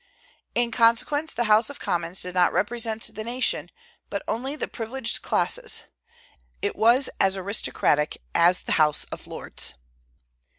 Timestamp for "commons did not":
1.77-2.51